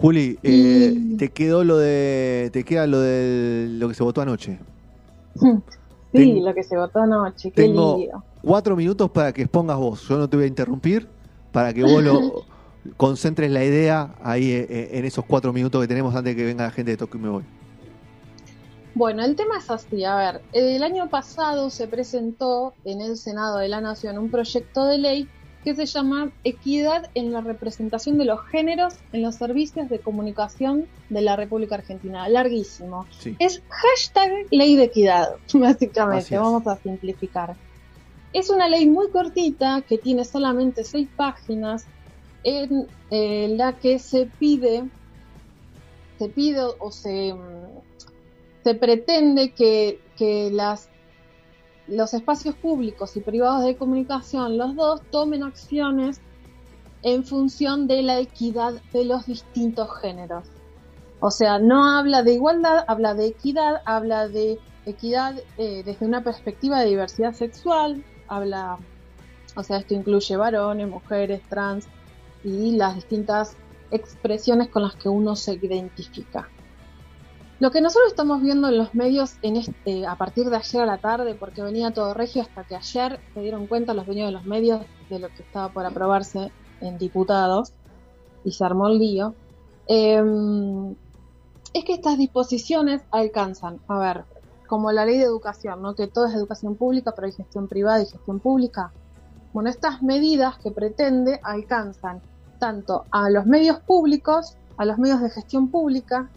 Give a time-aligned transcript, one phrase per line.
[0.00, 4.58] Juli, eh, te quedó lo de, te queda lo de lo que se votó anoche.
[6.12, 8.24] Sí, lo que se votó anoche, qué tengo lío.
[8.42, 10.08] cuatro minutos para que expongas vos.
[10.08, 11.06] Yo no te voy a interrumpir,
[11.52, 12.44] para que vos lo
[12.96, 16.44] concentres la idea ahí eh, eh, en esos cuatro minutos que tenemos antes de que
[16.44, 17.44] venga la gente de Toque y me voy.
[18.96, 20.02] Bueno, el tema es así.
[20.04, 24.86] A ver, el año pasado se presentó en el Senado de la Nación un proyecto
[24.86, 25.28] de ley
[25.64, 30.86] que se llama Equidad en la representación de los géneros en los servicios de comunicación
[31.10, 32.28] de la República Argentina.
[32.28, 33.06] Larguísimo.
[33.18, 33.36] Sí.
[33.38, 36.38] Es hashtag ley de equidad, básicamente.
[36.38, 37.56] Vamos a simplificar.
[38.32, 41.84] Es una ley muy cortita que tiene solamente seis páginas
[42.44, 44.84] en eh, la que se pide,
[46.18, 47.80] se pide o se, mm,
[48.64, 50.88] se pretende que, que las,
[51.90, 56.20] los espacios públicos y privados de comunicación, los dos, tomen acciones
[57.02, 60.44] en función de la equidad de los distintos géneros.
[61.20, 66.22] O sea, no habla de igualdad, habla de equidad, habla de equidad eh, desde una
[66.22, 68.78] perspectiva de diversidad sexual, habla,
[69.56, 71.86] o sea, esto incluye varones, mujeres, trans
[72.44, 73.56] y las distintas
[73.90, 76.48] expresiones con las que uno se identifica.
[77.60, 80.86] Lo que nosotros estamos viendo en los medios en este, a partir de ayer a
[80.86, 84.32] la tarde, porque venía todo regio hasta que ayer se dieron cuenta los dueños de
[84.32, 84.80] los medios
[85.10, 86.50] de lo que estaba por aprobarse
[86.80, 87.74] en diputados
[88.44, 89.34] y se armó el lío,
[89.88, 90.22] eh,
[91.74, 94.24] es que estas disposiciones alcanzan, a ver,
[94.66, 95.94] como la ley de educación, ¿no?
[95.94, 98.90] que todo es educación pública, pero hay gestión privada y gestión pública.
[99.52, 102.22] Bueno, estas medidas que pretende alcanzan
[102.58, 106.30] tanto a los medios públicos, a los medios de gestión pública,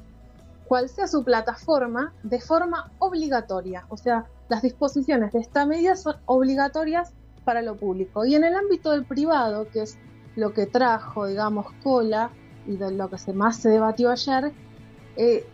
[0.74, 3.86] cual sea su plataforma, de forma obligatoria.
[3.90, 7.14] O sea, las disposiciones de esta medida son obligatorias
[7.46, 8.26] para lo público.
[8.26, 10.00] Y en el ámbito del privado, que es
[10.36, 12.32] lo que trajo, digamos, cola
[12.66, 14.52] y de lo que se más se debatió ayer,
[15.16, 15.46] eh,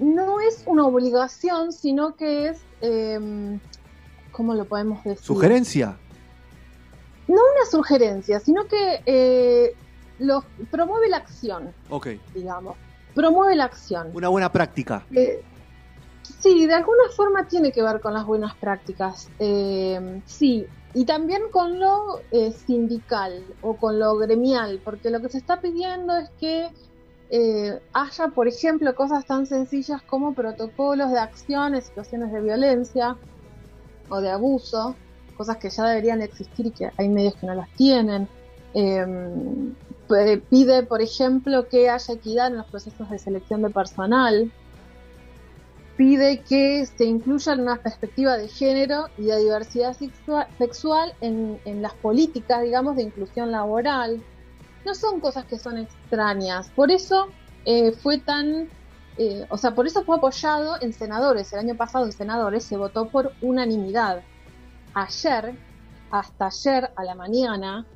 [0.00, 3.60] no es una obligación, sino que es, eh,
[4.32, 5.24] ¿cómo lo podemos decir?
[5.24, 5.96] ¿Sugerencia?
[7.28, 9.76] No una sugerencia, sino que eh,
[10.18, 12.08] lo, promueve la acción, Ok.
[12.34, 12.76] digamos.
[13.16, 14.10] Promueve la acción.
[14.12, 15.06] Una buena práctica.
[15.10, 15.42] Eh,
[16.22, 19.30] sí, de alguna forma tiene que ver con las buenas prácticas.
[19.38, 25.30] Eh, sí, y también con lo eh, sindical o con lo gremial, porque lo que
[25.30, 26.68] se está pidiendo es que
[27.30, 33.16] eh, haya, por ejemplo, cosas tan sencillas como protocolos de acción en situaciones de violencia
[34.10, 34.94] o de abuso,
[35.38, 38.28] cosas que ya deberían existir y que hay medios que no las tienen.
[38.74, 39.06] Eh,
[40.50, 44.50] pide, por ejemplo, que haya equidad en los procesos de selección de personal.
[45.96, 51.94] Pide que se incluya una perspectiva de género y de diversidad sexua- sexual en, las
[51.94, 54.22] políticas, digamos, de inclusión laboral.
[54.84, 56.70] No son cosas que son extrañas.
[56.76, 57.28] Por eso
[57.64, 58.68] eh, fue tan,
[59.16, 61.52] eh, o sea, por eso fue apoyado en senadores.
[61.52, 64.22] El año pasado en senadores se votó por unanimidad.
[64.92, 65.54] Ayer,
[66.10, 67.86] hasta ayer a la mañana,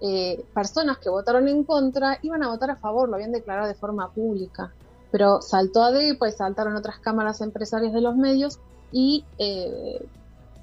[0.00, 3.74] eh, personas que votaron en contra iban a votar a favor, lo habían declarado de
[3.74, 4.72] forma pública.
[5.10, 8.60] Pero saltó a DEPA y saltaron otras cámaras empresarias de los medios
[8.92, 10.06] y eh,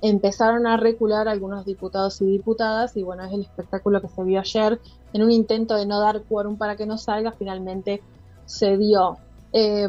[0.01, 2.95] empezaron a recular algunos diputados y diputadas.
[2.95, 4.79] Y bueno, es el espectáculo que se vio ayer.
[5.13, 8.01] En un intento de no dar quórum para que no salga, finalmente
[8.45, 9.17] se dio.
[9.53, 9.87] Eh,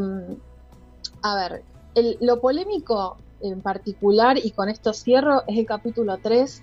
[1.22, 1.62] a ver,
[2.20, 6.62] lo polémico en particular, y con esto cierro, es el capítulo 3,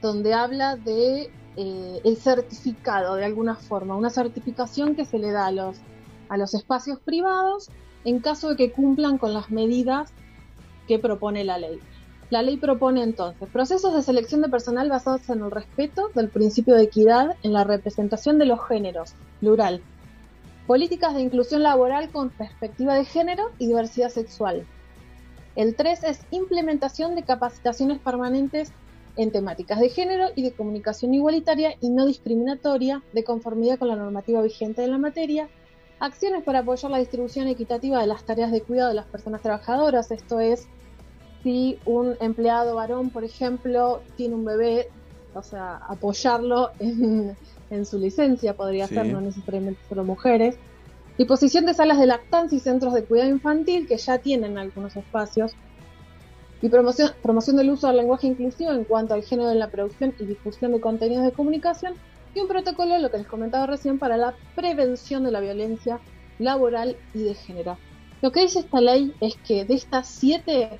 [0.00, 1.30] donde habla de
[1.60, 5.78] eh, el certificado de alguna forma, una certificación que se le da a los,
[6.28, 7.68] a los espacios privados
[8.04, 10.12] en caso de que cumplan con las medidas
[10.86, 11.80] que propone la ley.
[12.30, 16.76] La ley propone entonces procesos de selección de personal basados en el respeto del principio
[16.76, 19.82] de equidad en la representación de los géneros, plural.
[20.68, 24.64] Políticas de inclusión laboral con perspectiva de género y diversidad sexual.
[25.56, 28.70] El 3 es implementación de capacitaciones permanentes
[29.18, 33.96] en temáticas de género y de comunicación igualitaria y no discriminatoria de conformidad con la
[33.96, 35.50] normativa vigente de la materia.
[35.98, 40.10] Acciones para apoyar la distribución equitativa de las tareas de cuidado de las personas trabajadoras.
[40.12, 40.70] Esto es,
[41.42, 44.92] si un empleado varón, por ejemplo, tiene un bebé,
[45.32, 47.38] o sea, apoyarlo en,
[47.70, 48.94] en su licencia podría Sí.
[48.94, 50.60] ser, no necesariamente solo mujeres.
[51.18, 55.58] Disposición de salas de lactancia y centros de cuidado infantil que ya tienen algunos espacios.
[56.60, 60.14] Y promoción, promoción del uso del lenguaje inclusivo en cuanto al género en la producción
[60.18, 61.94] y difusión de contenidos de comunicación.
[62.34, 66.00] Y un protocolo, lo que les comentaba recién, para la prevención de la violencia
[66.38, 67.78] laboral y de género.
[68.22, 70.78] Lo que dice esta ley es que de estas siete,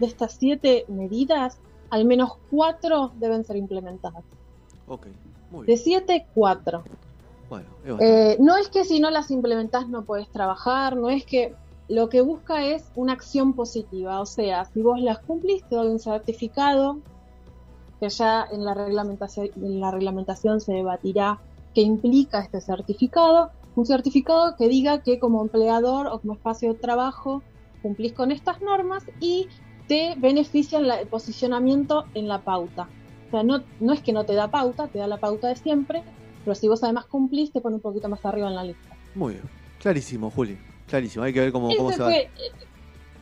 [0.00, 1.58] de estas siete medidas,
[1.90, 4.24] al menos cuatro deben ser implementadas.
[4.88, 5.06] Ok,
[5.50, 5.78] muy De bien.
[5.78, 6.82] siete, cuatro.
[7.48, 8.00] Bueno, es.
[8.00, 11.54] Eh, no es que si no las implementás no podés trabajar, no es que
[11.92, 15.88] lo que busca es una acción positiva, o sea, si vos las cumplís te doy
[15.88, 17.02] un certificado
[18.00, 21.42] que ya en la reglamentación, en la reglamentación se debatirá
[21.74, 26.78] qué implica este certificado, un certificado que diga que como empleador o como espacio de
[26.78, 27.44] trabajo
[27.82, 29.48] cumplís con estas normas y
[29.86, 32.90] te benefician la- el posicionamiento en la pauta.
[33.26, 35.56] O sea, no, no es que no te da pauta, te da la pauta de
[35.56, 36.02] siempre,
[36.42, 38.96] pero si vos además cumplís, te pone un poquito más arriba en la lista.
[39.14, 39.50] Muy bien.
[39.78, 40.58] Clarísimo, Juli.
[40.88, 41.24] Clarísimo.
[41.24, 42.06] Hay que ver cómo, cómo se va.
[42.06, 42.30] fue, eh,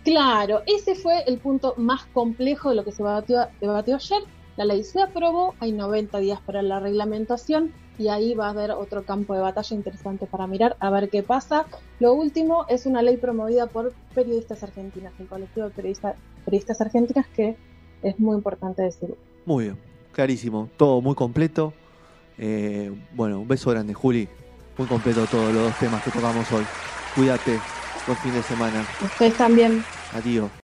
[0.04, 4.22] claro, ese fue el punto más complejo de lo que se debatió, debatió ayer.
[4.56, 8.72] La ley se aprobó, hay 90 días para la reglamentación y ahí va a haber
[8.72, 11.66] otro campo de batalla interesante para mirar, a ver qué pasa.
[11.98, 16.14] Lo último es una ley promovida por periodistas argentinas, el colectivo de periodista-
[16.44, 17.56] periodistas argentinas, que
[18.02, 19.16] es muy importante decirlo.
[19.46, 19.78] Muy bien.
[20.12, 20.68] Clarísimo.
[20.76, 21.72] Todo muy completo.
[22.36, 24.28] Eh, bueno, un beso grande, Juli.
[24.76, 26.64] Muy completo todos los dos temas que tocamos hoy.
[27.14, 27.60] Cuídate.
[28.06, 28.84] Buen fin de semana.
[29.02, 29.84] Ustedes también.
[30.14, 30.50] Adiós.